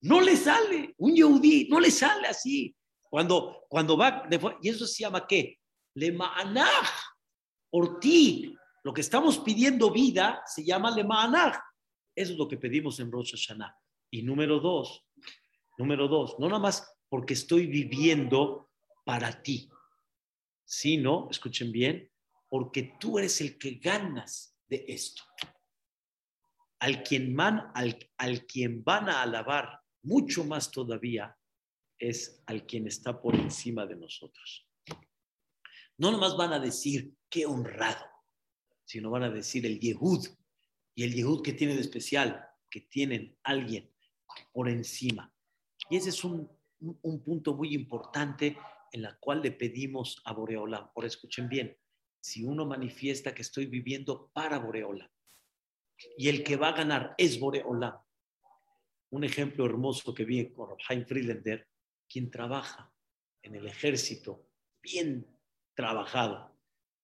[0.02, 0.94] no le sale.
[0.98, 2.76] Un yehudí no le sale así.
[3.10, 4.28] Cuando, cuando va,
[4.62, 5.60] y eso se llama qué?
[5.96, 6.90] Le ma'anaj,
[7.70, 8.56] por ti.
[8.84, 11.60] Lo que estamos pidiendo vida se llama le ma'anaj.
[12.16, 13.34] Eso es lo que pedimos en Rosh.
[14.10, 15.06] Y número dos,
[15.78, 18.72] número dos, no nada más porque estoy viviendo
[19.04, 19.70] para ti,
[20.64, 22.10] sino, escuchen bien,
[22.50, 25.24] porque tú eres el que ganas de esto.
[26.80, 31.38] Al quien, van, al, al quien van a alabar mucho más todavía
[31.98, 34.68] es al quien está por encima de nosotros.
[35.98, 38.06] No nomás van a decir qué honrado,
[38.84, 40.28] sino van a decir el Yehud.
[40.96, 43.94] Y el Yehud que tiene de especial, que tienen alguien
[44.52, 45.34] por encima.
[45.90, 48.58] Y ese es un, un, punto muy importante
[48.92, 50.92] en la cual le pedimos a Boreola.
[50.94, 51.78] Por escuchen bien,
[52.20, 55.12] si uno manifiesta que estoy viviendo para Boreola
[56.18, 58.02] y el que va a ganar es Boreola.
[59.12, 61.68] Un ejemplo hermoso que vi con Hein Friedlander,
[62.08, 62.92] quien trabaja
[63.42, 64.50] en el ejército,
[64.82, 65.26] bien
[65.76, 66.58] trabajado,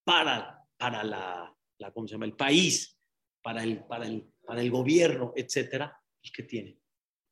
[0.03, 2.25] para, para la, la ¿cómo se llama?
[2.25, 2.99] el país,
[3.41, 6.79] para el, para el, para el gobierno, etcétera, pues que tiene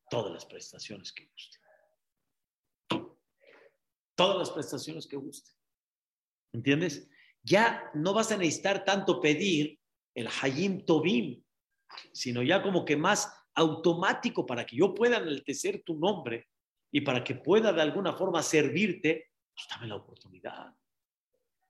[0.08, 1.58] todas las prestaciones que guste.
[4.14, 5.50] Todas las prestaciones que guste.
[6.52, 7.08] ¿Entiendes?
[7.42, 9.78] ya no vas a necesitar tanto pedir
[10.14, 11.42] el Hayim Tobim,
[12.12, 16.48] sino ya como que más automático para que yo pueda enaltecer tu nombre
[16.92, 20.74] y para que pueda de alguna forma servirte, pues dame la oportunidad.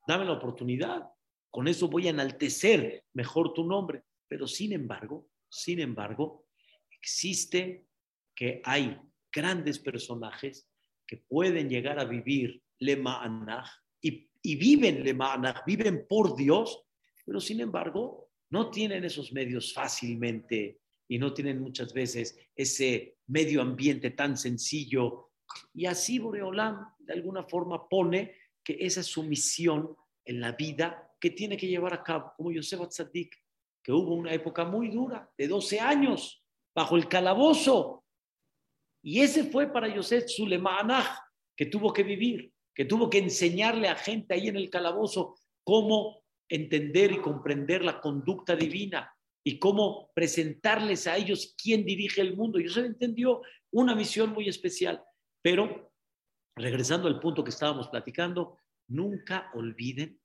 [0.07, 1.09] Dame la oportunidad.
[1.51, 4.03] Con eso voy a enaltecer mejor tu nombre.
[4.31, 6.47] Pero sin embargo, sin embargo,
[6.89, 7.89] existe
[8.33, 8.97] que hay
[9.33, 10.69] grandes personajes
[11.05, 13.69] que pueden llegar a vivir Lema Anach
[14.43, 16.85] y viven Lemana, viven por Dios,
[17.27, 23.61] pero sin embargo no tienen esos medios fácilmente y no tienen muchas veces ese medio
[23.61, 25.33] ambiente tan sencillo.
[25.75, 31.11] Y así Boreolam de alguna forma pone que esa es su misión en la vida
[31.21, 33.37] que tiene que llevar a cabo, como Yosef Atzadik,
[33.83, 38.05] que hubo una época muy dura, de 12 años, bajo el calabozo.
[39.03, 41.07] Y ese fue para Yosef su Lemanaj,
[41.57, 46.23] que tuvo que vivir que tuvo que enseñarle a gente ahí en el calabozo cómo
[46.49, 49.15] entender y comprender la conducta divina
[49.45, 52.59] y cómo presentarles a ellos quién dirige el mundo.
[52.59, 55.03] Y eso entendió una misión muy especial.
[55.43, 55.93] Pero,
[56.57, 60.20] regresando al punto que estábamos platicando, nunca olviden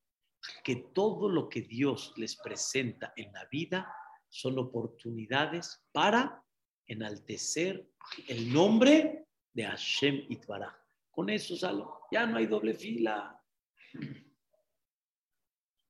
[0.64, 3.94] que todo lo que Dios les presenta en la vida
[4.30, 6.44] son oportunidades para
[6.88, 7.88] enaltecer
[8.28, 10.76] el nombre de Hashem Itbaraj.
[11.12, 13.42] Con eso, Salo, ya no hay doble fila.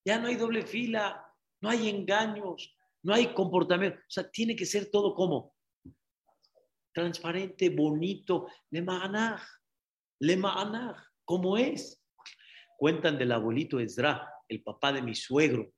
[0.05, 1.25] Ya no hay doble fila,
[1.61, 3.97] no hay engaños, no hay comportamiento.
[3.97, 5.55] O sea, tiene que ser todo como
[6.93, 9.41] transparente, bonito, le ma'anaj,
[10.19, 12.01] le ma'anaj, como es.
[12.77, 15.73] Cuentan del abuelito Ezra, el papá de mi suegro,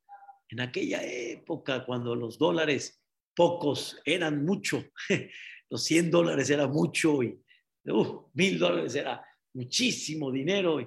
[0.49, 3.01] en aquella época cuando los dólares
[3.35, 4.83] pocos eran mucho,
[5.69, 7.39] los 100 dólares era mucho y
[8.33, 10.79] mil dólares era muchísimo dinero.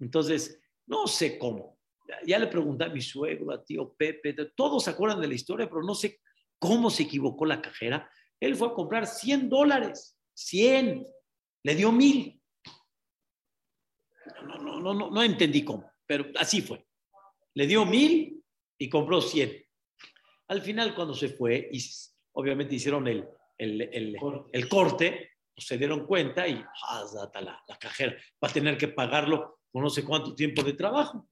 [0.00, 1.78] Entonces, no sé cómo.
[2.26, 5.68] Ya le pregunté a mi suegro, a tío Pepe, todos se acuerdan de la historia,
[5.68, 6.20] pero no sé
[6.58, 8.10] cómo se equivocó la cajera.
[8.40, 11.06] Él fue a comprar 100 dólares, 100,
[11.62, 12.40] le dio mil.
[14.44, 16.84] No, no, no, no, no entendí cómo, pero así fue.
[17.54, 18.42] Le dio mil
[18.78, 19.64] y compró 100.
[20.48, 21.82] Al final, cuando se fue, y
[22.32, 24.16] obviamente hicieron el, el, el,
[24.52, 28.88] el corte, pues, se dieron cuenta y ah, la, la cajera va a tener que
[28.88, 31.28] pagarlo no sé cuánto tiempo de trabajo.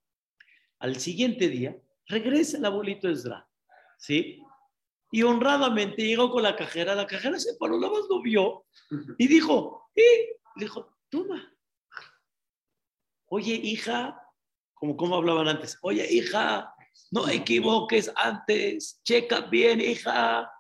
[0.79, 3.47] Al siguiente día, regresa el abuelito Esdra,
[3.99, 4.43] ¿sí?
[5.13, 8.65] Y honradamente llegó con la cajera, la cajera se paró, la más lo vio
[9.19, 10.03] y dijo, y
[10.57, 11.53] dijo, toma.
[13.27, 14.21] Oye, hija,
[14.81, 16.75] como, como hablaban antes, oye, hija,
[17.11, 20.51] no equivoques antes, checa bien, hija,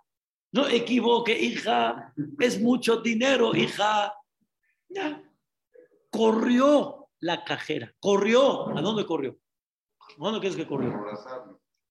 [0.52, 4.14] no equivoque, hija, es mucho dinero, hija.
[4.88, 5.22] Ya.
[6.10, 8.76] Corrió la cajera, corrió.
[8.76, 9.38] ¿A dónde corrió?
[10.00, 10.92] ¿A dónde crees que corrió?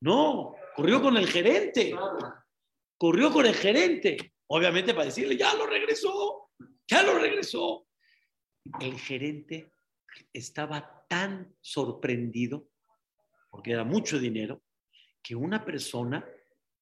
[0.02, 1.96] No, corrió con el gerente.
[2.98, 4.34] Corrió con el gerente.
[4.48, 6.50] Obviamente para decirle, ya lo regresó,
[6.88, 7.88] ya lo regresó.
[8.80, 9.72] El gerente
[10.34, 12.70] estaba tan sorprendido,
[13.50, 14.64] porque era mucho dinero,
[15.22, 16.26] que una persona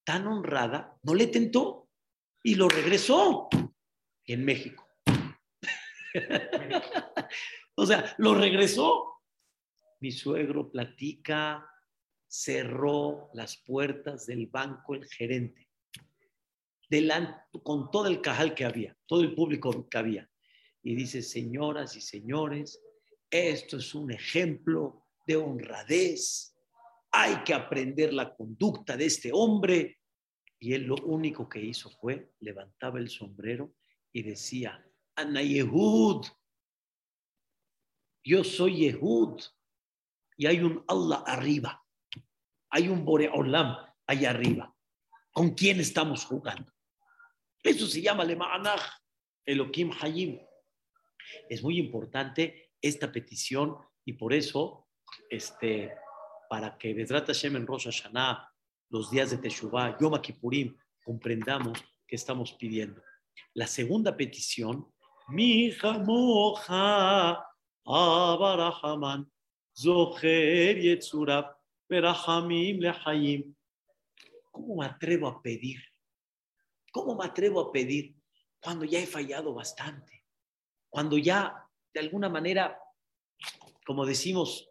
[0.03, 1.89] tan honrada no le tentó
[2.43, 3.49] y lo regresó
[4.25, 4.87] en México.
[7.75, 9.13] o sea, lo regresó.
[9.99, 11.67] Mi suegro platica,
[12.27, 15.69] cerró las puertas del banco el gerente,
[16.89, 20.29] delante, con todo el cajal que había, todo el público que había.
[20.83, 22.81] Y dice, señoras y señores,
[23.29, 26.55] esto es un ejemplo de honradez.
[27.11, 29.99] Hay que aprender la conducta de este hombre.
[30.59, 33.73] Y él lo único que hizo fue levantaba el sombrero
[34.11, 34.83] y decía,
[35.15, 36.25] Ana Yehud,
[38.23, 39.41] yo soy Yehud
[40.35, 41.83] y hay un Allah arriba,
[42.69, 44.75] hay un Boreolam allá arriba.
[45.31, 46.73] ¿Con quién estamos jugando?
[47.63, 48.81] Eso se llama Lema'anach,
[49.45, 50.39] Elohim Hayim.
[51.49, 54.87] Es muy importante esta petición y por eso,
[55.29, 55.93] este,
[56.49, 58.49] para que Vedrat Hashem Rosh Hashanah,
[58.89, 63.01] los días de Teshuvah, Yom Kippurim, comprendamos que estamos pidiendo.
[63.53, 64.91] La segunda petición,
[65.29, 65.73] mi
[66.05, 67.45] moja
[67.85, 69.29] abarahaman,
[69.75, 71.55] zoher yetzurab,
[71.89, 73.55] berahamim lehayim.
[74.51, 75.81] ¿Cómo me atrevo a pedir?
[76.91, 78.15] ¿Cómo me atrevo a pedir
[78.59, 80.25] cuando ya he fallado bastante?
[80.89, 81.66] Cuando ya
[81.97, 82.79] de alguna manera,
[83.83, 84.69] como decimos,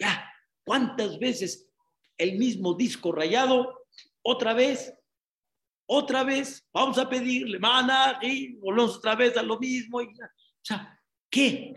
[0.00, 0.28] ya,
[0.64, 1.70] ¿cuántas veces
[2.18, 3.86] el mismo disco rayado?
[4.20, 4.92] Otra vez,
[5.88, 10.02] otra vez, vamos a pedirle, mana, y volvemos otra vez a lo mismo.
[10.02, 11.00] Y, o sea,
[11.30, 11.72] ¿qué?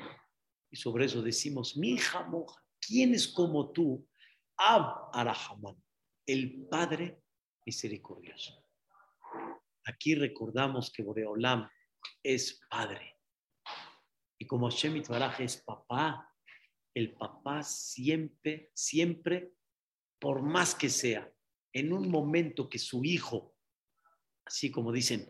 [0.72, 4.04] Y sobre eso decimos, mi hija moja, ¿quién es como tú?
[4.58, 5.76] Ab Arahaman,
[6.26, 7.22] el Padre
[7.64, 8.66] misericordioso.
[9.86, 11.70] Aquí recordamos que Boreolam
[12.24, 13.19] es Padre.
[14.40, 16.34] Y como Hashem Baraj es papá,
[16.94, 19.54] el papá siempre, siempre,
[20.18, 21.30] por más que sea,
[21.74, 23.54] en un momento que su hijo,
[24.46, 25.30] así como dicen,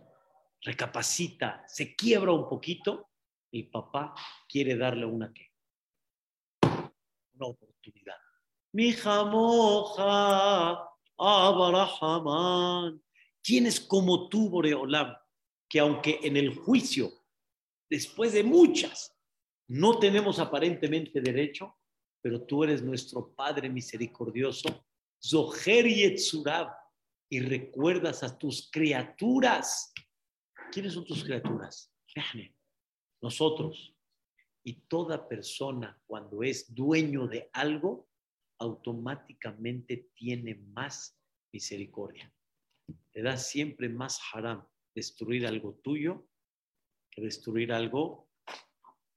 [0.61, 3.09] recapacita, se quiebra un poquito,
[3.51, 4.13] el papá
[4.47, 5.47] quiere darle una qué?
[7.33, 8.17] Una oportunidad.
[8.71, 8.93] Mi
[9.31, 13.01] moja, Abarahaman.
[13.41, 15.15] ¿Quién es como tú, Boreolam?
[15.67, 17.18] Que aunque en el juicio
[17.89, 19.15] después de muchas,
[19.67, 21.75] no tenemos aparentemente derecho,
[22.21, 24.85] pero tú eres nuestro Padre misericordioso,
[25.21, 26.69] Zoher Yetzurab,
[27.31, 29.93] y recuerdas a tus criaturas.
[30.71, 31.93] ¿Quiénes son tus criaturas?
[33.21, 33.95] Nosotros.
[34.63, 38.09] Y toda persona, cuando es dueño de algo,
[38.59, 41.17] automáticamente tiene más
[41.53, 42.33] misericordia.
[43.11, 46.28] Te da siempre más haram destruir algo tuyo
[47.15, 48.29] destruir algo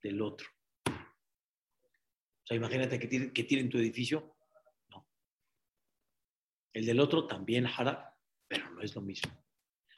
[0.01, 0.47] del otro.
[0.85, 4.35] O sea, imagínate que tiene, que tu edificio.
[4.89, 5.07] No.
[6.73, 8.13] El del otro también hará,
[8.47, 9.31] pero no es lo mismo.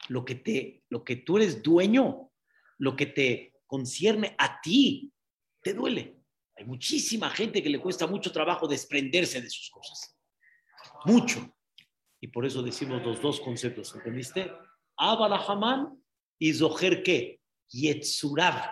[0.08, 2.30] Lo que, te, lo que tú eres dueño,
[2.78, 5.12] lo que te concierne a ti,
[5.60, 6.22] te duele.
[6.56, 10.16] Hay muchísima gente que le cuesta mucho trabajo desprenderse de sus cosas.
[11.04, 11.52] Mucho.
[12.20, 14.50] Y por eso decimos los dos conceptos, ¿entendiste?
[14.96, 16.02] Abarahaman
[16.38, 17.02] y Zoher?
[17.70, 18.70] Yetzurav,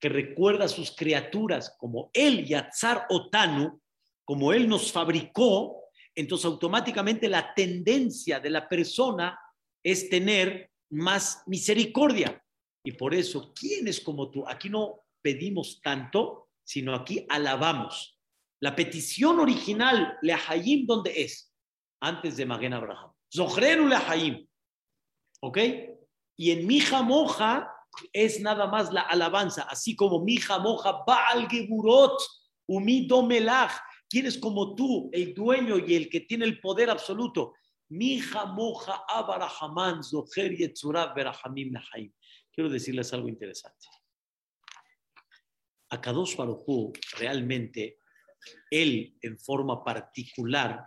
[0.00, 3.80] que recuerda a sus criaturas como él, Yatzar Otanu,
[4.24, 9.38] como él nos fabricó, entonces automáticamente la tendencia de la persona
[9.82, 12.42] es tener más misericordia.
[12.84, 14.46] Y por eso, ¿quién es como tú?
[14.46, 18.18] Aquí no pedimos tanto, sino aquí alabamos.
[18.60, 21.52] La petición original, Lehayim, ¿dónde es?
[22.00, 23.12] Antes de Magen Abraham.
[23.32, 24.46] Zohrenu Lehayim.
[25.40, 25.58] ¿Ok?
[26.36, 27.75] Y en Mija Moja
[28.12, 32.20] es nada más la alabanza, así como mija moja Baal Geburot,
[32.66, 33.72] Umido Melach.
[34.08, 37.54] ¿Quién es como tú, el dueño y el que tiene el poder absoluto?
[37.88, 42.12] Mija moja Abarahaman, Zoher Yetzurah Berahamim Nahaim.
[42.52, 43.88] Quiero decirles algo interesante.
[45.90, 47.98] A Kadosh Baruj realmente,
[48.70, 50.86] él en forma particular,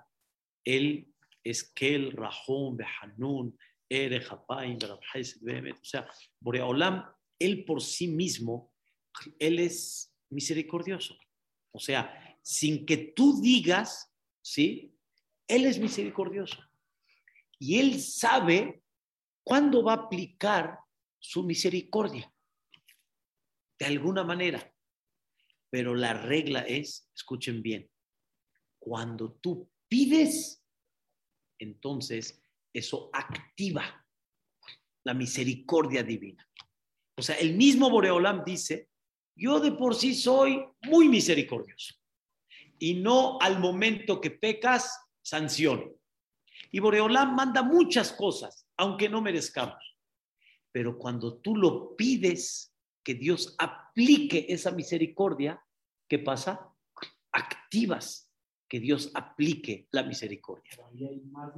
[0.66, 1.08] él
[1.44, 3.58] es Kel, Rahum, Behanun,
[3.90, 6.08] o sea,
[7.40, 8.74] él por sí mismo,
[9.40, 11.18] él es misericordioso.
[11.72, 14.96] O sea, sin que tú digas, ¿sí?
[15.48, 16.58] Él es misericordioso.
[17.60, 18.84] Y Él sabe
[19.44, 20.80] cuándo va a aplicar
[21.20, 22.34] su misericordia.
[23.78, 24.74] De alguna manera.
[25.70, 27.90] Pero la regla es, escuchen bien,
[28.80, 30.66] cuando tú pides,
[31.60, 32.42] entonces
[32.74, 34.06] eso activa
[35.04, 36.48] la misericordia divina.
[37.18, 38.90] O sea, el mismo Boreolam dice,
[39.36, 41.96] yo de por sí soy muy misericordioso
[42.78, 45.94] y no al momento que pecas, sanción.
[46.72, 49.98] Y Boreolam manda muchas cosas, aunque no merezcamos.
[50.72, 55.64] Pero cuando tú lo pides, que Dios aplique esa misericordia,
[56.08, 56.72] ¿qué pasa?
[57.32, 58.32] Activas
[58.68, 60.72] que Dios aplique la misericordia.
[61.32, 61.56] más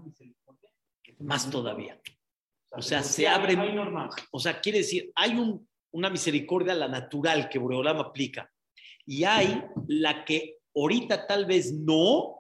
[1.49, 1.99] todavía.
[2.71, 3.55] O sea, se abre.
[4.31, 5.37] O sea, quiere decir, hay
[5.91, 8.51] una misericordia, la natural que Boreolam aplica.
[9.05, 12.37] Y hay la que ahorita tal vez no,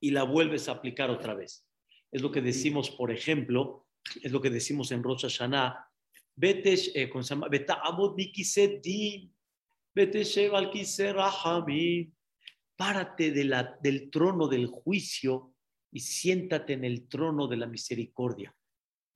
[0.00, 1.66] y la vuelves a aplicar otra vez.
[2.12, 3.86] Es lo que decimos, por ejemplo,
[4.22, 5.90] es lo que decimos en Rosh Hashanah,
[6.36, 7.48] vete, eh, se llama?
[12.76, 15.55] Párate de la, del trono del juicio
[15.90, 18.54] y siéntate en el trono de la misericordia.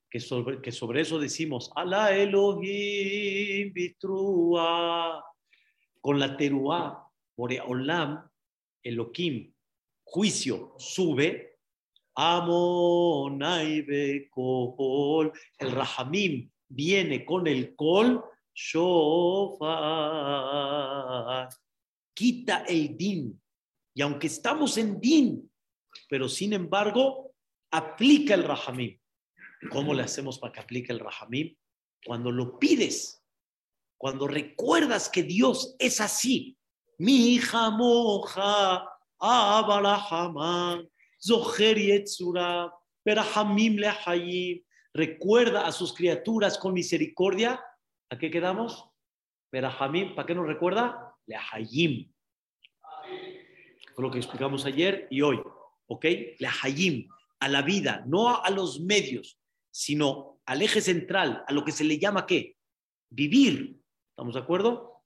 [0.08, 5.24] Que sobre, que sobre eso decimos, Alá Elohim bitrua.
[6.00, 7.06] Con la teruá,
[7.36, 8.28] Olam,
[8.82, 9.52] Elohim,
[10.04, 11.58] juicio, sube.
[12.14, 15.32] Amonai Bekol.
[15.58, 18.24] El Rahamim viene con el Kol.
[18.52, 19.58] Shofar.
[22.14, 23.40] Quita el din
[23.94, 25.49] y aunque estamos en din,
[26.08, 27.32] pero sin embargo,
[27.70, 28.98] aplica el rahamim.
[29.70, 31.54] ¿Cómo le hacemos para que aplique el rahamim?
[32.04, 33.22] Cuando lo pides,
[33.98, 36.56] cuando recuerdas que Dios es así.
[36.98, 38.88] Mi hija moja,
[39.18, 40.82] abarahama,
[41.20, 42.72] zoher yetzura,
[43.04, 44.62] le lehayim.
[44.92, 47.62] Recuerda a sus criaturas con misericordia.
[48.10, 48.86] ¿A qué quedamos?
[49.52, 51.14] Berajamim, ¿para qué nos recuerda?
[51.26, 52.10] Lehayim
[54.00, 55.40] lo que explicamos ayer y hoy,
[55.90, 56.06] ¿ok?
[56.38, 57.08] La hayim,
[57.40, 59.38] a la vida, no a los medios,
[59.70, 62.56] sino al eje central, a lo que se le llama qué?
[63.10, 63.80] Vivir.
[64.10, 65.02] ¿Estamos de acuerdo?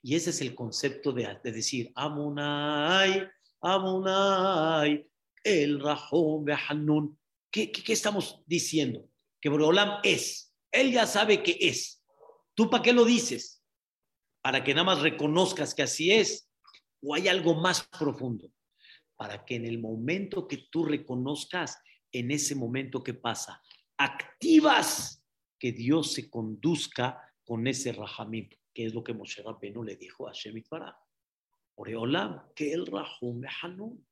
[0.00, 3.28] Y ese es el concepto de, decir, Amunai,
[3.60, 5.08] Amunai,
[5.42, 7.18] el Rahom, Behanun.
[7.50, 9.08] ¿Qué, ¿Qué, qué, estamos diciendo?
[9.40, 10.54] Que Boreolam es.
[10.70, 12.04] Él ya sabe que es.
[12.54, 13.64] ¿Tú para qué lo dices?
[14.42, 16.48] Para que nada más reconozcas que así es
[17.02, 18.48] o hay algo más profundo?
[19.22, 23.62] Para que en el momento que tú reconozcas, en ese momento que pasa,
[23.96, 25.24] activas
[25.60, 30.26] que Dios se conduzca con ese Rahamim, que es lo que Moshe Rabbeinu le dijo
[30.26, 30.98] a Shemit Barah.
[31.76, 34.04] Oreolam, que el Rahum Hanun.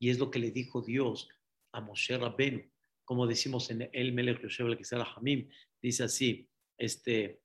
[0.00, 1.28] Y es lo que le dijo Dios
[1.70, 2.68] a Moshe Rabbeinu.
[3.04, 5.48] Como decimos en el Melech Yosef, el Rahamim,
[5.80, 7.40] dice así, este,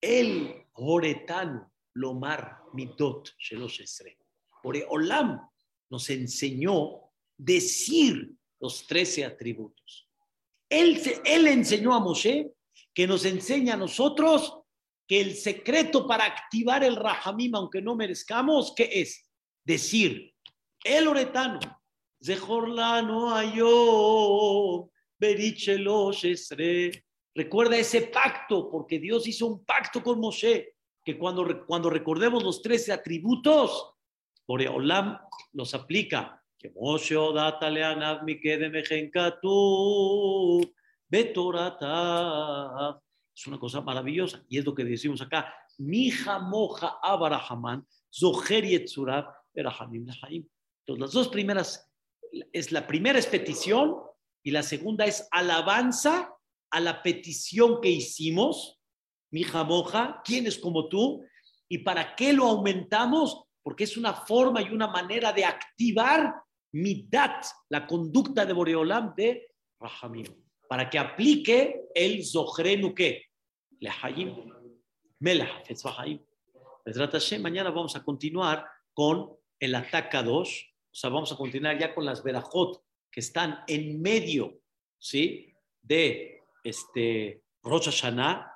[0.00, 3.82] el Horetanu, Lomar, Midot, Shelosh
[4.88, 5.40] Olam
[5.90, 10.08] nos enseñó decir los trece atributos.
[10.68, 12.52] Él, él enseñó a Moshe
[12.92, 14.60] que nos enseña a nosotros
[15.06, 19.30] que el secreto para activar el Rahamim, aunque no merezcamos, ¿qué es?
[19.64, 20.34] Decir,
[20.82, 21.60] el Oretano,
[22.22, 27.06] Zehorlano Ayom, Berichelosh Esre,
[27.36, 30.75] Recuerda ese pacto, porque Dios hizo un pacto con Moshe,
[31.06, 33.92] que cuando, cuando recordemos los 13 atributos,
[34.46, 35.18] Olam
[35.52, 36.42] los aplica.
[36.58, 36.72] Que.
[43.36, 45.54] Es una cosa maravillosa y es lo que decimos acá.
[45.78, 51.88] Mija moja abarahaman, zoher yetzurab, erahamim Entonces, las dos primeras,
[52.52, 53.96] es la primera es petición
[54.42, 56.34] y la segunda es alabanza
[56.70, 58.75] a la petición que hicimos,
[59.30, 61.24] mi moja, ¿quién es como tú?
[61.68, 63.44] ¿Y para qué lo aumentamos?
[63.62, 66.34] Porque es una forma y una manera de activar
[66.72, 69.48] mi dat, la conducta de Boreolam de
[69.80, 70.26] Rahamim,
[70.68, 73.26] para que aplique el Zohrenu que
[73.80, 74.34] Lehayim,
[75.20, 75.62] Melah,
[77.40, 80.66] Mañana vamos a continuar con el ataca 2,
[80.96, 84.60] o sea, vamos a continuar ya con las verajot que están en medio,
[84.98, 85.54] ¿sí?
[85.82, 88.55] De este, Rosh Hashanah,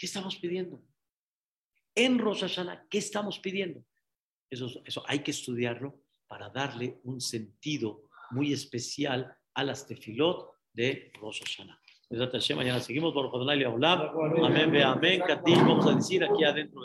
[0.00, 0.82] ¿Qué estamos pidiendo?
[1.94, 3.84] En Rosh Hashanah, ¿qué estamos pidiendo?
[4.48, 11.12] Eso, eso hay que estudiarlo para darle un sentido muy especial a las tefilot de
[11.20, 11.78] Rosh Hashanah.
[12.56, 13.30] Mañana seguimos por.
[13.42, 15.20] Amén, ve amén.
[15.26, 16.80] Katim, vamos a decir aquí adentro.